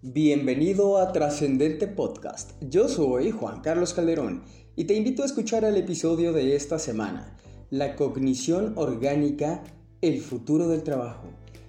[0.00, 2.52] Bienvenido a Trascendente Podcast.
[2.60, 4.44] Yo soy Juan Carlos Calderón
[4.76, 7.36] y te invito a escuchar el episodio de esta semana,
[7.68, 9.64] La cognición orgánica,
[10.00, 11.24] el futuro del trabajo.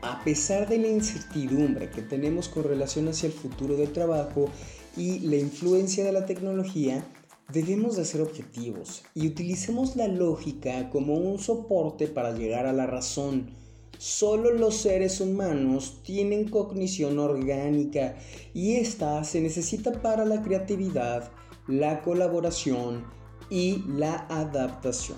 [0.02, 4.50] A pesar de la incertidumbre que tenemos con relación hacia el futuro del trabajo
[4.96, 7.04] y la influencia de la tecnología,
[7.52, 12.86] debemos de ser objetivos y utilicemos la lógica como un soporte para llegar a la
[12.86, 13.56] razón.
[13.98, 18.16] Solo los seres humanos tienen cognición orgánica
[18.54, 21.32] y esta se necesita para la creatividad,
[21.68, 23.06] la colaboración
[23.50, 25.18] y la adaptación.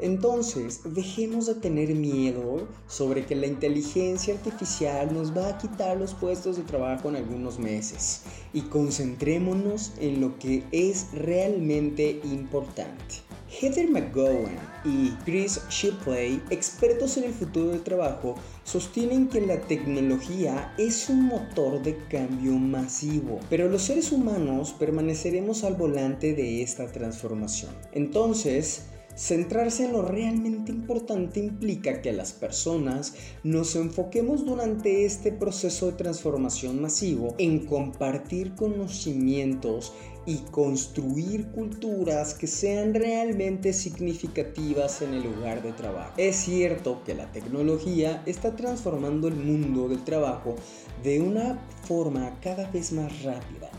[0.00, 6.14] Entonces, dejemos de tener miedo sobre que la inteligencia artificial nos va a quitar los
[6.14, 13.27] puestos de trabajo en algunos meses y concentrémonos en lo que es realmente importante.
[13.50, 20.74] Heather McGowan y Chris Shipley, expertos en el futuro del trabajo, sostienen que la tecnología
[20.78, 26.92] es un motor de cambio masivo, pero los seres humanos permaneceremos al volante de esta
[26.92, 27.72] transformación.
[27.92, 28.84] Entonces,
[29.18, 35.94] Centrarse en lo realmente importante implica que las personas nos enfoquemos durante este proceso de
[35.94, 39.92] transformación masivo en compartir conocimientos
[40.28, 46.12] y construir culturas que sean realmente significativas en el lugar de trabajo.
[46.18, 50.56] Es cierto que la tecnología está transformando el mundo del trabajo
[51.02, 53.70] de una forma cada vez más rápida,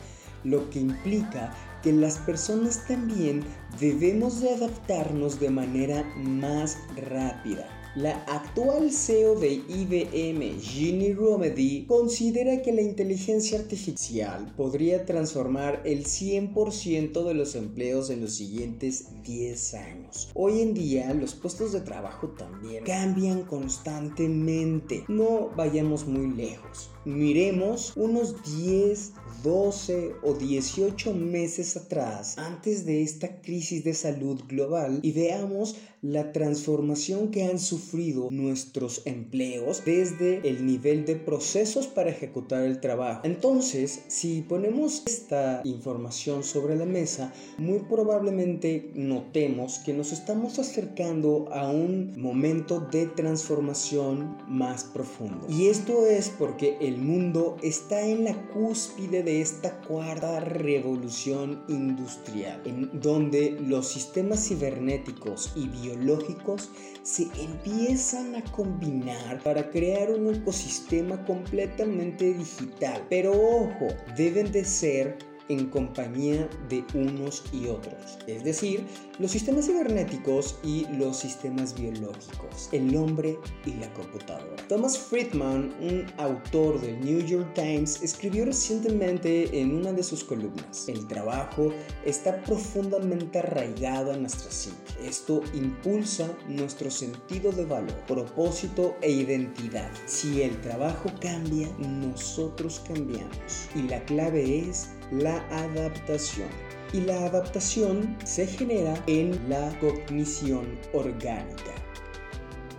[0.43, 3.43] lo que implica que las personas también
[3.79, 7.78] debemos de adaptarnos de manera más rápida.
[7.95, 16.05] La actual CEO de IBM, Ginny Romedy, considera que la inteligencia artificial podría transformar el
[16.05, 20.29] 100% de los empleos en los siguientes 10 años.
[20.35, 25.03] Hoy en día los puestos de trabajo también cambian constantemente.
[25.07, 26.91] No vayamos muy lejos.
[27.05, 34.99] Miremos unos 10, 12 o 18 meses atrás, antes de esta crisis de salud global,
[35.01, 42.09] y veamos la transformación que han sufrido nuestros empleos desde el nivel de procesos para
[42.09, 43.21] ejecutar el trabajo.
[43.25, 51.49] Entonces, si ponemos esta información sobre la mesa, muy probablemente notemos que nos estamos acercando
[51.51, 55.47] a un momento de transformación más profundo.
[55.49, 62.61] Y esto es porque el mundo está en la cúspide de esta cuarta revolución industrial,
[62.65, 66.69] en donde los sistemas cibernéticos y biológicos
[67.03, 73.05] se empiezan a combinar para crear un ecosistema completamente digital.
[73.09, 78.85] Pero ojo, deben de ser en compañía de unos y otros, es decir,
[79.17, 84.67] los sistemas cibernéticos y los sistemas biológicos, el hombre y la computadora.
[84.67, 90.87] Thomas Friedman, un autor del New York Times, escribió recientemente en una de sus columnas,
[90.87, 91.73] el trabajo
[92.05, 94.75] está profundamente arraigado a nuestra psique.
[95.03, 99.89] Esto impulsa nuestro sentido de valor, propósito e identidad.
[100.05, 103.69] Si el trabajo cambia, nosotros cambiamos.
[103.75, 106.49] Y la clave es la adaptación.
[106.91, 111.75] Y la adaptación se genera en la cognición orgánica.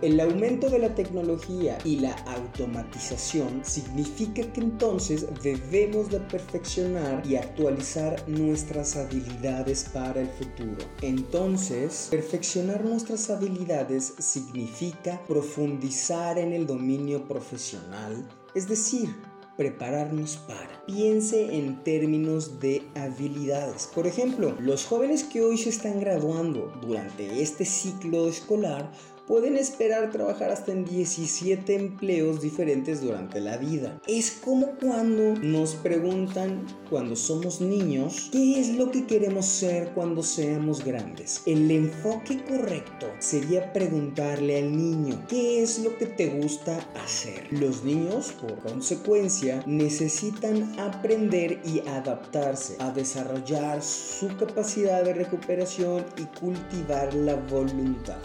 [0.01, 7.35] El aumento de la tecnología y la automatización significa que entonces debemos de perfeccionar y
[7.35, 10.87] actualizar nuestras habilidades para el futuro.
[11.03, 19.15] Entonces, perfeccionar nuestras habilidades significa profundizar en el dominio profesional, es decir,
[19.61, 20.83] prepararnos para.
[20.87, 23.87] Piense en términos de habilidades.
[23.93, 28.91] Por ejemplo, los jóvenes que hoy se están graduando durante este ciclo escolar
[29.27, 33.99] pueden esperar trabajar hasta en 17 empleos diferentes durante la vida.
[34.07, 40.23] Es como cuando nos preguntan cuando somos niños qué es lo que queremos ser cuando
[40.23, 41.41] seamos grandes.
[41.45, 47.47] El enfoque correcto sería preguntarle al niño qué es lo que te gusta hacer.
[47.51, 56.23] Los niños, por consecuencia, necesitan aprender y adaptarse a desarrollar su capacidad de recuperación y
[56.39, 58.19] cultivar la voluntad.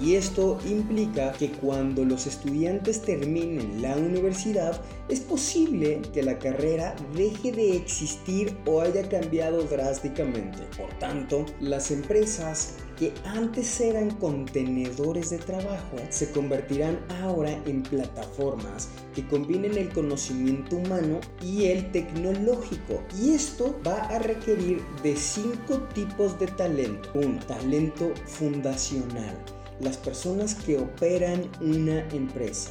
[0.00, 6.94] Y esto implica que cuando los estudiantes terminen la universidad, es posible que la carrera
[7.14, 10.58] deje de existir o haya cambiado drásticamente.
[10.76, 18.88] Por tanto, las empresas que antes eran contenedores de trabajo se convertirán ahora en plataformas
[19.14, 23.02] que combinen el conocimiento humano y el tecnológico.
[23.18, 27.10] Y esto va a requerir de cinco tipos de talento.
[27.14, 29.55] Un talento fundacional.
[29.80, 32.70] Las personas que operan una empresa.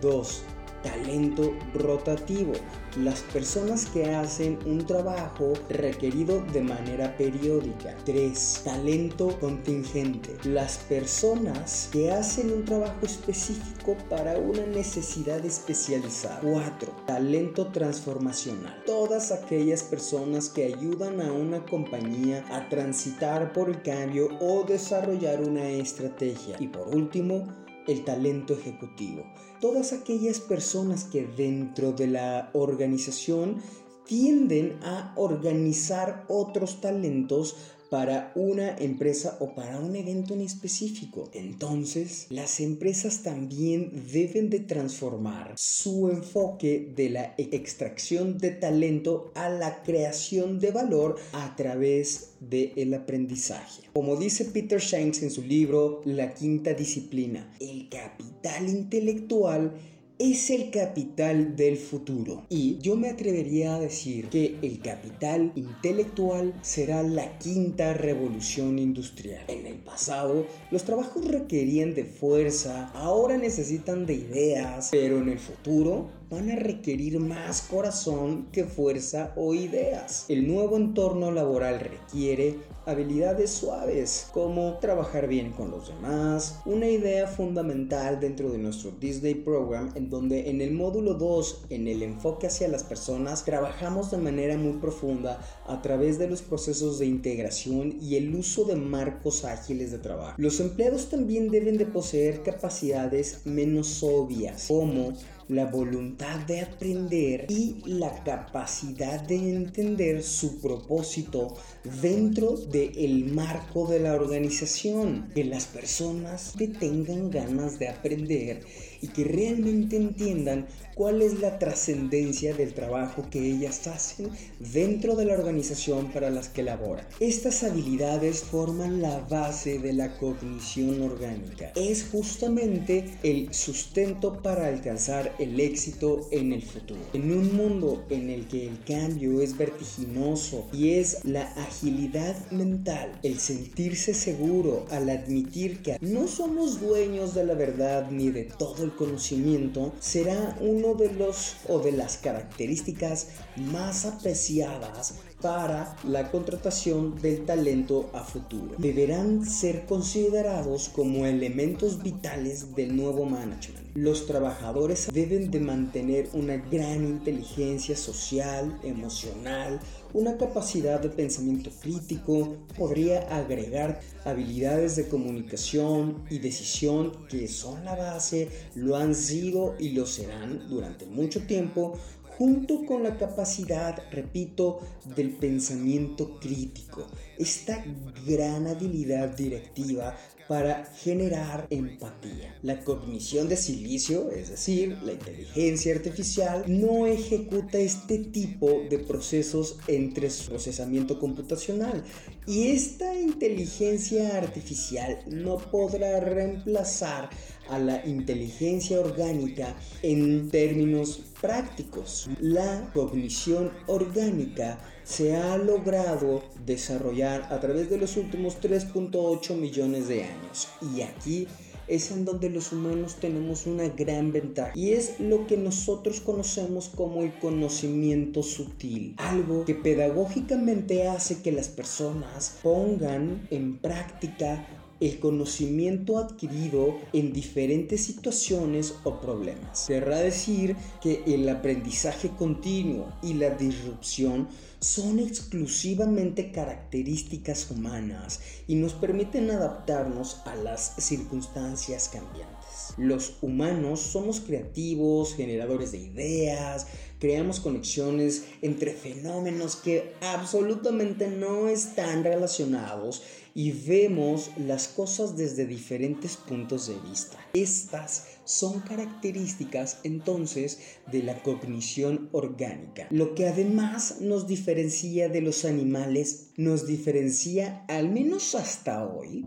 [0.00, 0.42] Dos,
[0.86, 2.52] talento rotativo,
[2.96, 7.96] las personas que hacen un trabajo requerido de manera periódica.
[8.04, 8.62] 3.
[8.64, 16.40] Talento contingente, las personas que hacen un trabajo específico para una necesidad especializada.
[16.40, 16.92] 4.
[17.06, 24.28] Talento transformacional, todas aquellas personas que ayudan a una compañía a transitar por el cambio
[24.40, 26.56] o desarrollar una estrategia.
[26.60, 29.24] Y por último, el talento ejecutivo.
[29.60, 33.62] Todas aquellas personas que dentro de la organización
[34.06, 37.56] tienden a organizar otros talentos
[37.90, 41.30] para una empresa o para un evento en específico.
[41.32, 49.48] Entonces, las empresas también deben de transformar su enfoque de la extracción de talento a
[49.48, 53.82] la creación de valor a través del aprendizaje.
[53.92, 59.72] Como dice Peter Shanks en su libro La quinta disciplina, el capital intelectual
[60.18, 62.44] es el capital del futuro.
[62.48, 69.44] Y yo me atrevería a decir que el capital intelectual será la quinta revolución industrial.
[69.48, 75.38] En el pasado, los trabajos requerían de fuerza, ahora necesitan de ideas, pero en el
[75.38, 80.24] futuro van a requerir más corazón que fuerza o ideas.
[80.28, 82.56] El nuevo entorno laboral requiere
[82.86, 89.34] habilidades suaves como trabajar bien con los demás, una idea fundamental dentro de nuestro Disney
[89.34, 94.18] Program en donde en el módulo 2, en el enfoque hacia las personas, trabajamos de
[94.18, 99.44] manera muy profunda a través de los procesos de integración y el uso de marcos
[99.44, 100.34] ágiles de trabajo.
[100.38, 105.12] Los empleados también deben de poseer capacidades menos obvias como
[105.48, 111.56] la voluntad de aprender y la capacidad de entender su propósito
[112.02, 115.30] dentro del marco de la organización.
[115.34, 118.64] Que las personas que tengan ganas de aprender
[119.00, 120.66] y que realmente entiendan
[120.96, 126.48] cuál es la trascendencia del trabajo que ellas hacen dentro de la organización para las
[126.48, 127.06] que laboran.
[127.20, 131.70] Estas habilidades forman la base de la cognición orgánica.
[131.76, 137.00] Es justamente el sustento para alcanzar el éxito en el futuro.
[137.12, 143.12] En un mundo en el que el cambio es vertiginoso y es la agilidad mental,
[143.22, 148.82] el sentirse seguro al admitir que no somos dueños de la verdad ni de todo
[148.82, 150.56] el conocimiento, será
[150.94, 158.74] de los o de las características más apreciadas para la contratación del talento a futuro.
[158.78, 163.86] Deberán ser considerados como elementos vitales del nuevo management.
[163.94, 169.80] Los trabajadores deben de mantener una gran inteligencia social, emocional,
[170.12, 177.94] una capacidad de pensamiento crítico, podría agregar habilidades de comunicación y decisión que son la
[177.94, 181.98] base, lo han sido y lo serán durante mucho tiempo
[182.38, 184.80] junto con la capacidad, repito,
[185.14, 187.06] del pensamiento crítico,
[187.38, 187.84] esta
[188.26, 190.16] gran habilidad directiva
[190.48, 192.56] para generar empatía.
[192.62, 199.78] La cognición de silicio, es decir, la inteligencia artificial, no ejecuta este tipo de procesos
[199.88, 202.04] entre su procesamiento computacional
[202.46, 207.28] y esta inteligencia artificial no podrá reemplazar
[207.68, 212.28] a la inteligencia orgánica en términos prácticos.
[212.40, 220.24] La cognición orgánica se ha logrado desarrollar a través de los últimos 3.8 millones de
[220.24, 220.68] años.
[220.94, 221.46] Y aquí
[221.88, 226.88] es en donde los humanos tenemos una gran ventaja y es lo que nosotros conocemos
[226.88, 234.66] como el conocimiento sutil, algo que pedagógicamente hace que las personas pongan en práctica
[235.00, 239.86] el conocimiento adquirido en diferentes situaciones o problemas.
[239.86, 244.48] Querrá decir que el aprendizaje continuo y la disrupción
[244.80, 252.55] son exclusivamente características humanas y nos permiten adaptarnos a las circunstancias cambiantes.
[252.96, 256.86] Los humanos somos creativos, generadores de ideas,
[257.18, 263.22] creamos conexiones entre fenómenos que absolutamente no están relacionados
[263.54, 267.38] y vemos las cosas desde diferentes puntos de vista.
[267.54, 270.78] Estas son características entonces
[271.10, 278.10] de la cognición orgánica, lo que además nos diferencia de los animales, nos diferencia al
[278.10, 279.46] menos hasta hoy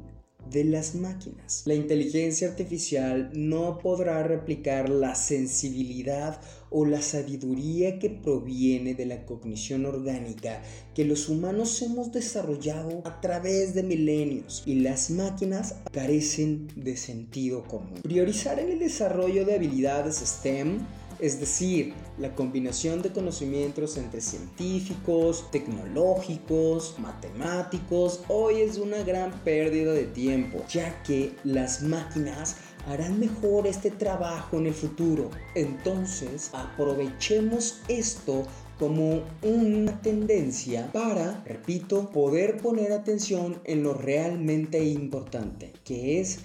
[0.51, 1.63] de las máquinas.
[1.65, 9.25] La inteligencia artificial no podrá replicar la sensibilidad o la sabiduría que proviene de la
[9.25, 10.61] cognición orgánica
[10.93, 17.63] que los humanos hemos desarrollado a través de milenios y las máquinas carecen de sentido
[17.63, 17.95] común.
[18.03, 20.79] Priorizar en el desarrollo de habilidades STEM
[21.19, 29.93] es decir, la combinación de conocimientos entre científicos, tecnológicos, matemáticos, hoy es una gran pérdida
[29.93, 32.57] de tiempo, ya que las máquinas
[32.87, 35.29] harán mejor este trabajo en el futuro.
[35.55, 38.45] Entonces, aprovechemos esto
[38.77, 46.39] como una tendencia para, repito, poder poner atención en lo realmente importante, que es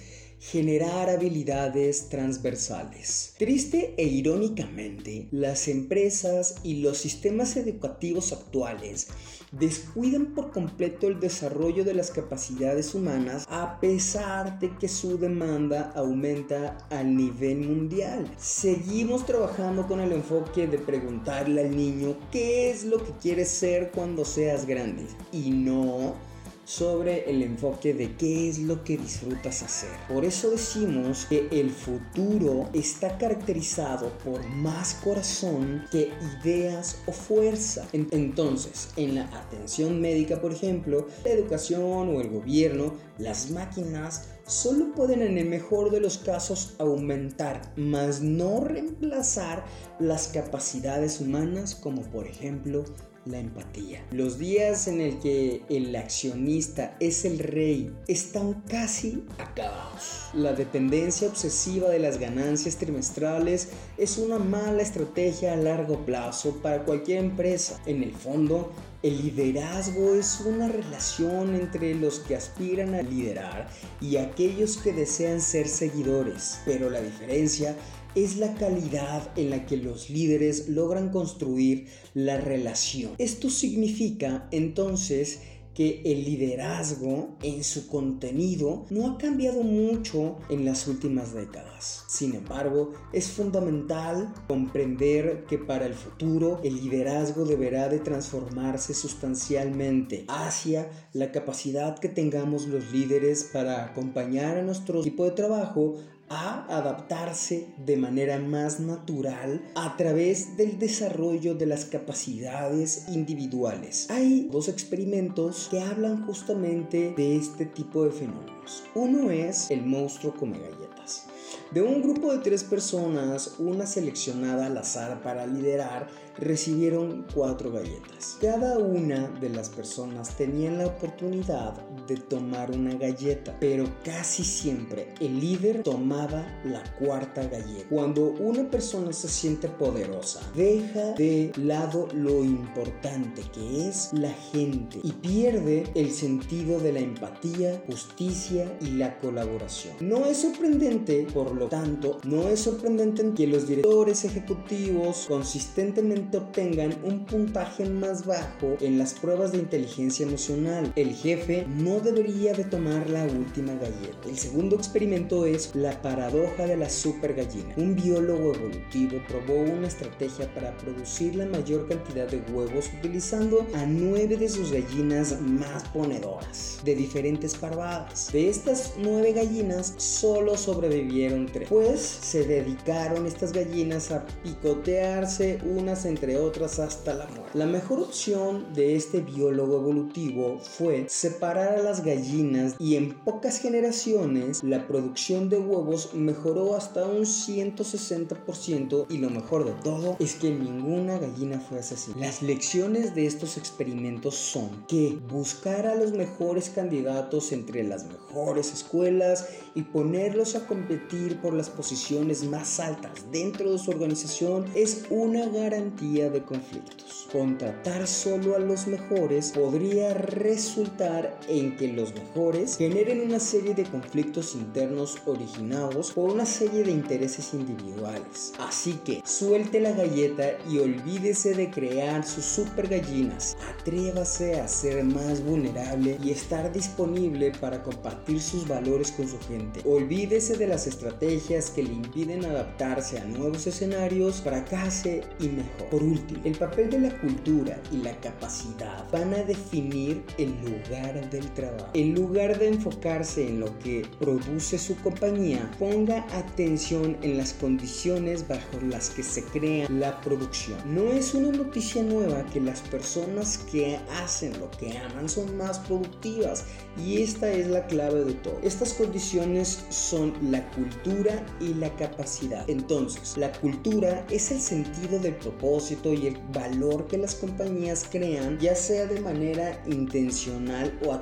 [0.51, 3.33] generar habilidades transversales.
[3.39, 9.07] Triste e irónicamente, las empresas y los sistemas educativos actuales
[9.51, 15.91] descuidan por completo el desarrollo de las capacidades humanas a pesar de que su demanda
[15.95, 18.31] aumenta a nivel mundial.
[18.37, 23.89] Seguimos trabajando con el enfoque de preguntarle al niño qué es lo que quieres ser
[23.89, 26.34] cuando seas grande y no
[26.65, 29.91] sobre el enfoque de qué es lo que disfrutas hacer.
[30.09, 37.87] Por eso decimos que el futuro está caracterizado por más corazón que ideas o fuerza.
[37.93, 44.93] Entonces, en la atención médica, por ejemplo, la educación o el gobierno, las máquinas solo
[44.93, 49.65] pueden en el mejor de los casos aumentar, mas no reemplazar
[49.99, 52.85] las capacidades humanas como por ejemplo
[53.25, 54.05] la empatía.
[54.11, 60.29] Los días en el que el accionista es el rey están casi acabados.
[60.33, 66.83] La dependencia obsesiva de las ganancias trimestrales es una mala estrategia a largo plazo para
[66.83, 67.81] cualquier empresa.
[67.85, 73.69] En el fondo, el liderazgo es una relación entre los que aspiran a liderar
[74.01, 77.75] y aquellos que desean ser seguidores, pero la diferencia
[78.15, 83.11] es la calidad en la que los líderes logran construir la relación.
[83.17, 85.39] Esto significa entonces
[85.75, 92.05] que el liderazgo en su contenido no ha cambiado mucho en las últimas décadas.
[92.07, 100.23] Sin embargo, es fundamental comprender que para el futuro el liderazgo deberá de transformarse sustancialmente
[100.29, 105.95] hacia la capacidad que tengamos los líderes para acompañar a nuestro equipo de trabajo
[106.29, 114.07] a adaptarse de manera más natural a través del desarrollo de las capacidades individuales.
[114.09, 118.83] Hay dos experimentos que hablan justamente de este tipo de fenómenos.
[118.95, 121.27] Uno es el monstruo come galletas.
[121.71, 128.37] De un grupo de tres personas, una seleccionada al azar para liderar, recibieron cuatro galletas.
[128.39, 131.75] Cada una de las personas tenía la oportunidad
[132.07, 137.87] de tomar una galleta, pero casi siempre el líder tomaba la cuarta galleta.
[137.89, 144.99] Cuando una persona se siente poderosa, deja de lado lo importante que es la gente
[145.03, 149.95] y pierde el sentido de la empatía, justicia y la colaboración.
[150.01, 156.95] No es sorprendente, por lo tanto, no es sorprendente que los directores ejecutivos consistentemente obtengan
[157.03, 160.91] un puntaje más bajo en las pruebas de inteligencia emocional.
[160.95, 164.29] El jefe no debería de tomar la última galleta.
[164.29, 167.73] El segundo experimento es la paradoja de la super gallina.
[167.77, 173.85] Un biólogo evolutivo probó una estrategia para producir la mayor cantidad de huevos utilizando a
[173.85, 178.31] nueve de sus gallinas más ponedoras de diferentes parvadas.
[178.31, 186.05] De estas nueve gallinas solo sobrevivieron tres, pues se dedicaron estas gallinas a picotearse unas
[186.05, 187.57] entre otras hasta la muerte.
[187.57, 193.59] La mejor opción de este biólogo evolutivo fue separar a las gallinas y en pocas
[193.59, 200.33] generaciones la producción de huevos mejoró hasta un 160% y lo mejor de todo es
[200.33, 202.25] que ninguna gallina fue asesinada.
[202.25, 208.73] Las lecciones de estos experimentos son que buscar a los mejores candidatos entre las mejores
[208.73, 215.03] escuelas y ponerlos a competir por las posiciones más altas dentro de su organización es
[215.11, 217.27] una garantía de conflictos.
[217.31, 223.83] Contratar solo a los mejores podría resultar en que los mejores generen una serie de
[223.83, 228.53] conflictos internos originados por una serie de intereses individuales.
[228.59, 233.57] Así que suelte la galleta y olvídese de crear sus super gallinas.
[233.77, 239.81] Atrévase a ser más vulnerable y estar disponible para compartir sus valores con su gente.
[239.85, 245.89] Olvídese de las estrategias que le impiden adaptarse a nuevos escenarios, fracase y mejor.
[245.89, 251.29] Por último, el papel de la cultura y la capacidad van a definir el lugar
[251.29, 251.64] del trabajo.
[251.93, 258.47] En lugar de enfocarse en lo que produce su compañía, ponga atención en las condiciones
[258.47, 260.77] bajo las que se crea la producción.
[260.85, 265.79] No es una noticia nueva que las personas que hacen lo que aman son más
[265.79, 266.65] productivas
[266.97, 268.59] y esta es la clave de todo.
[268.63, 272.69] Estas condiciones son la cultura y la capacidad.
[272.69, 278.57] Entonces, la cultura es el sentido del propósito y el valor que las compañías crean,
[278.59, 281.13] ya sea de manera intencional o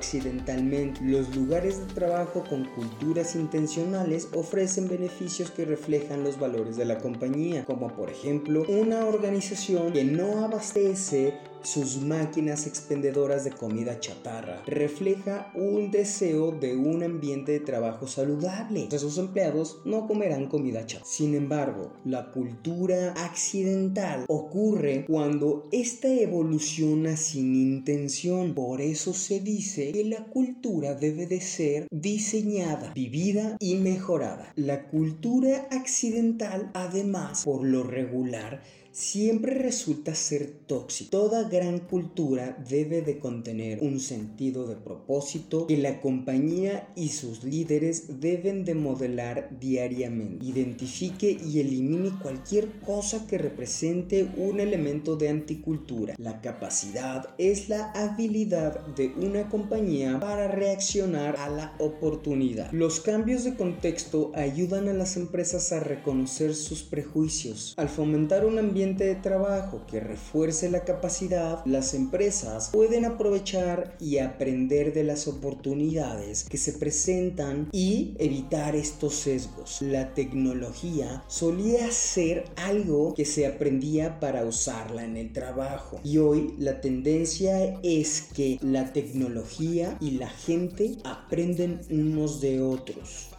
[1.00, 6.98] Los lugares de trabajo con culturas intencionales ofrecen beneficios que reflejan los valores de la
[6.98, 11.34] compañía, como por ejemplo una organización que no abastece
[11.64, 14.62] sus máquinas expendedoras de comida chatarra.
[14.66, 18.88] Refleja un deseo de un ambiente de trabajo saludable.
[18.98, 21.06] sus empleados no comerán comida chatarra.
[21.06, 28.54] Sin embargo, la cultura accidental ocurre cuando esta evoluciona sin intención.
[28.54, 34.52] Por eso se dice que la cultura debe de ser diseñada, vivida y mejorada.
[34.56, 38.62] La cultura accidental, además, por lo regular,
[38.94, 41.10] siempre resulta ser tóxico.
[41.10, 47.42] Toda gran cultura debe de contener un sentido de propósito que la compañía y sus
[47.42, 50.46] líderes deben de modelar diariamente.
[50.46, 56.14] Identifique y elimine cualquier cosa que represente un elemento de anticultura.
[56.18, 62.70] La capacidad es la habilidad de una compañía para reaccionar a la oportunidad.
[62.70, 67.74] Los cambios de contexto ayudan a las empresas a reconocer sus prejuicios.
[67.76, 74.18] Al fomentar un ambiente de trabajo que refuerce la capacidad, las empresas pueden aprovechar y
[74.18, 79.80] aprender de las oportunidades que se presentan y evitar estos sesgos.
[79.80, 86.54] La tecnología solía ser algo que se aprendía para usarla en el trabajo y hoy
[86.58, 93.33] la tendencia es que la tecnología y la gente aprenden unos de otros.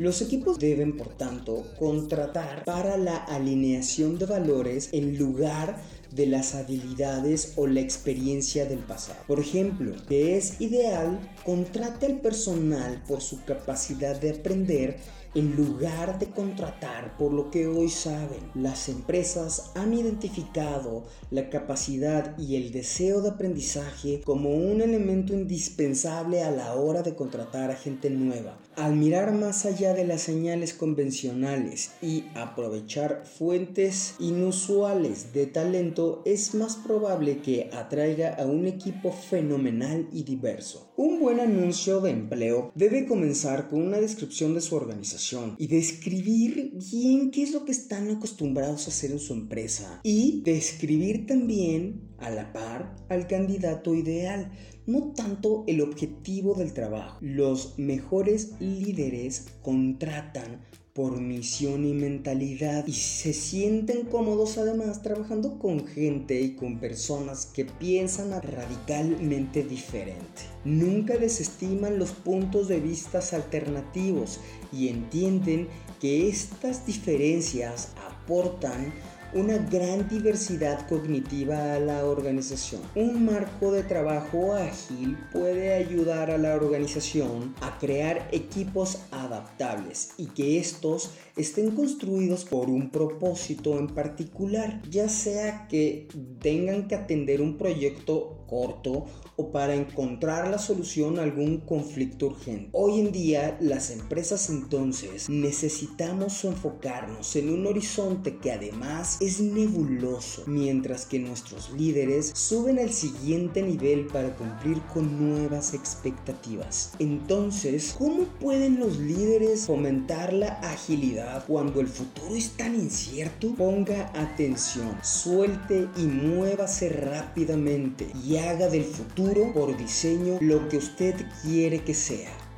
[0.00, 5.76] Los equipos deben, por tanto, contratar para la alineación de valores en lugar
[6.10, 9.18] de las habilidades o la experiencia del pasado.
[9.26, 14.96] Por ejemplo, que es ideal, contrate al personal por su capacidad de aprender
[15.34, 18.50] en lugar de contratar por lo que hoy saben.
[18.54, 26.42] Las empresas han identificado la capacidad y el deseo de aprendizaje como un elemento indispensable
[26.42, 28.58] a la hora de contratar a gente nueva.
[28.76, 36.54] Al mirar más allá de las señales convencionales y aprovechar fuentes inusuales de talento, es
[36.54, 40.89] más probable que atraiga a un equipo fenomenal y diverso.
[41.02, 46.74] Un buen anuncio de empleo debe comenzar con una descripción de su organización y describir
[46.92, 52.02] bien qué es lo que están acostumbrados a hacer en su empresa y describir también
[52.18, 54.52] a la par al candidato ideal,
[54.84, 57.16] no tanto el objetivo del trabajo.
[57.22, 60.60] Los mejores líderes contratan
[60.94, 67.46] por misión y mentalidad y se sienten cómodos además trabajando con gente y con personas
[67.46, 70.42] que piensan radicalmente diferente.
[70.64, 74.40] Nunca desestiman los puntos de vista alternativos
[74.72, 75.68] y entienden
[76.00, 78.92] que estas diferencias aportan
[79.32, 82.80] una gran diversidad cognitiva a la organización.
[82.94, 90.26] Un marco de trabajo ágil puede ayudar a la organización a crear equipos adaptables y
[90.26, 96.08] que estos estén construidos por un propósito en particular, ya sea que
[96.40, 102.68] tengan que atender un proyecto corto o para encontrar la solución a algún conflicto urgente.
[102.72, 110.42] Hoy en día las empresas entonces necesitamos enfocarnos en un horizonte que además es nebuloso,
[110.46, 116.92] mientras que nuestros líderes suben al siguiente nivel para cumplir con nuevas expectativas.
[116.98, 123.54] Entonces, ¿cómo pueden los líderes fomentar la agilidad cuando el futuro es tan incierto?
[123.54, 131.14] Ponga atención, suelte y muévase rápidamente y haga del futuro por diseño lo que usted
[131.42, 132.50] quiere que sea.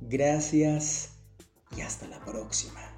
[0.00, 1.10] Gracias
[1.76, 2.93] y hasta la próxima.